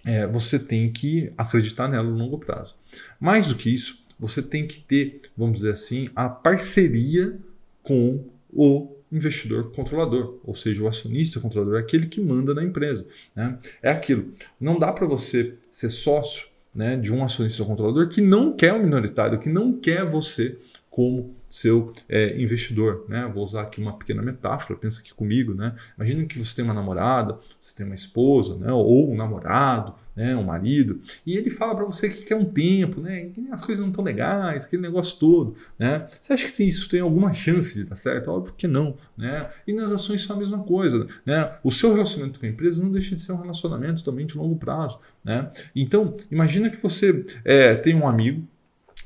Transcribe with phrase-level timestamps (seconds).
[0.05, 2.75] é, você tem que acreditar nela no longo prazo.
[3.19, 7.37] Mais do que isso, você tem que ter, vamos dizer assim, a parceria
[7.83, 13.07] com o investidor controlador, ou seja, o acionista controlador, é aquele que manda na empresa.
[13.35, 13.57] Né?
[13.81, 14.31] É aquilo.
[14.59, 18.83] Não dá para você ser sócio né, de um acionista controlador que não quer um
[18.83, 20.57] minoritário, que não quer você
[20.99, 23.05] como seu é, investidor.
[23.07, 23.25] Né?
[23.33, 25.53] Vou usar aqui uma pequena metáfora, pensa aqui comigo.
[25.53, 25.73] Né?
[25.95, 28.69] Imagina que você tem uma namorada, você tem uma esposa, né?
[28.69, 30.35] ou um namorado, né?
[30.35, 33.29] um marido, e ele fala para você que quer um tempo, né?
[33.33, 35.55] que as coisas não estão legais, aquele negócio todo.
[35.79, 36.05] Né?
[36.19, 38.29] Você acha que tem, isso tem alguma chance de dar certo?
[38.29, 38.97] Óbvio que não.
[39.17, 39.39] Né?
[39.65, 41.07] E nas ações são a mesma coisa.
[41.25, 41.49] Né?
[41.63, 44.57] O seu relacionamento com a empresa não deixa de ser um relacionamento também de longo
[44.57, 44.99] prazo.
[45.23, 45.49] Né?
[45.73, 48.45] Então, imagina que você é, tem um amigo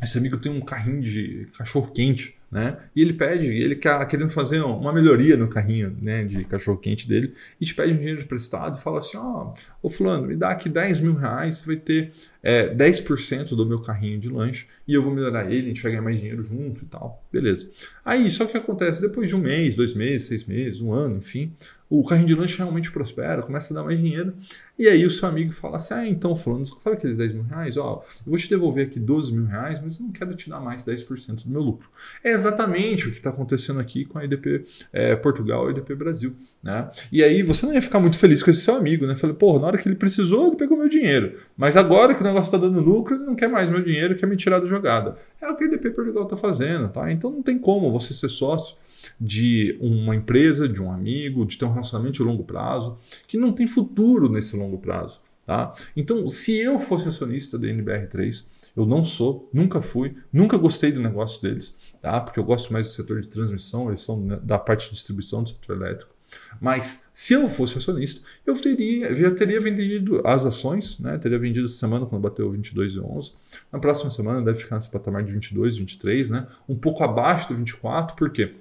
[0.03, 2.77] esse amigo tem um carrinho de cachorro quente, né?
[2.95, 7.07] E ele pede, ele quer querendo fazer uma melhoria no carrinho, né, de cachorro quente
[7.07, 10.35] dele, e te pede um dinheiro emprestado e fala assim, ó, oh, ô fulano, me
[10.35, 12.11] dá aqui 10 mil reais, você vai ter
[12.43, 15.93] é, 10% do meu carrinho de lanche e eu vou melhorar ele, a gente vai
[15.93, 17.23] ganhar mais dinheiro junto e tal.
[17.31, 17.67] Beleza.
[18.05, 21.51] Aí, só que acontece depois de um mês, dois meses, seis meses, um ano, enfim,
[21.99, 24.33] o carrinho de lanche realmente prospera, começa a dar mais dinheiro.
[24.79, 27.77] E aí o seu amigo fala assim: Ah, então, falando, sabe aqueles 10 mil reais?
[27.77, 30.59] Ó, eu vou te devolver aqui 12 mil reais, mas eu não quero te dar
[30.59, 31.87] mais 10% do meu lucro.
[32.23, 35.93] É exatamente o que está acontecendo aqui com a IDP é, Portugal e a IDP
[35.93, 36.35] Brasil.
[36.63, 36.89] Né?
[37.11, 39.15] E aí você não ia ficar muito feliz com esse seu amigo, né?
[39.15, 41.35] Falei, porra, na hora que ele precisou, ele pegou meu dinheiro.
[41.55, 44.25] Mas agora que o negócio está dando lucro, ele não quer mais meu dinheiro, quer
[44.25, 45.15] me tirar da jogada.
[45.39, 47.11] É que a IDP Portugal está fazendo, tá?
[47.11, 48.75] Então não tem como você ser sócio
[49.19, 52.97] de uma empresa, de um amigo, de ter um relacionamento de longo prazo,
[53.27, 55.19] que não tem futuro nesse longo prazo.
[55.45, 55.73] Tá?
[55.93, 58.45] Então, se eu fosse acionista da NBR3,
[58.77, 62.21] eu não sou, nunca fui, nunca gostei do negócio deles, tá?
[62.21, 65.49] porque eu gosto mais do setor de transmissão, eles são da parte de distribuição do
[65.49, 66.13] setor elétrico.
[66.59, 71.17] Mas se eu fosse acionista, eu teria, teria vendido as ações, né?
[71.17, 73.33] teria vendido essa semana quando bateu 22,11.
[73.71, 76.47] Na próxima semana deve ficar nesse patamar de 22, 23, né?
[76.67, 78.53] um pouco abaixo do 24, por quê?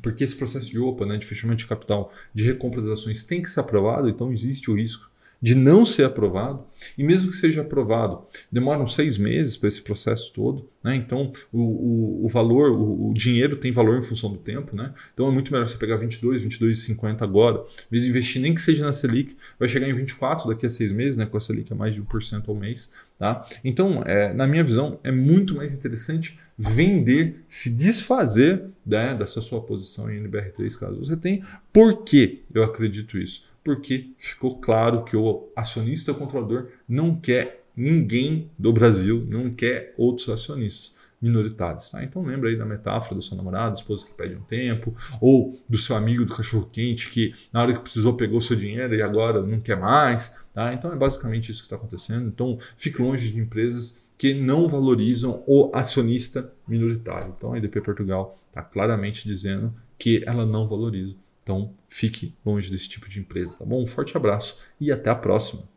[0.00, 3.42] Porque esse processo de OPA, né, de fechamento de capital, de recompra das ações, tem
[3.42, 5.09] que ser aprovado, então existe o risco
[5.40, 6.64] de não ser aprovado,
[6.96, 10.94] e mesmo que seja aprovado, demoram seis meses para esse processo todo, né?
[10.94, 14.92] então o, o, o valor, o, o, dinheiro tem valor em função do tempo, né?
[15.12, 18.92] então é muito melhor você pegar 22, 22,50 agora, mesmo investir nem que seja na
[18.92, 21.26] Selic, vai chegar em 24 daqui a seis meses, né?
[21.26, 22.90] com a Selic é mais de 1% ao mês.
[23.18, 23.44] Tá?
[23.62, 29.62] Então, é, na minha visão, é muito mais interessante vender, se desfazer né, dessa sua
[29.62, 31.42] posição em NBR3, caso você tenha.
[31.72, 33.49] Por que eu acredito isso?
[33.70, 40.28] Porque ficou claro que o acionista controlador não quer ninguém do Brasil, não quer outros
[40.28, 41.88] acionistas minoritários.
[41.88, 42.02] Tá?
[42.02, 45.78] Então lembra aí da metáfora da sua namorada, esposa que pede um tempo, ou do
[45.78, 49.40] seu amigo do cachorro quente que na hora que precisou pegou seu dinheiro e agora
[49.40, 50.44] não quer mais.
[50.52, 50.74] Tá?
[50.74, 52.26] Então é basicamente isso que está acontecendo.
[52.26, 57.32] Então fique longe de empresas que não valorizam o acionista minoritário.
[57.36, 61.14] Então a EDP Portugal está claramente dizendo que ela não valoriza
[61.50, 63.82] então, fique longe desse tipo de empresa, tá bom?
[63.82, 65.68] Um forte abraço e até a próxima.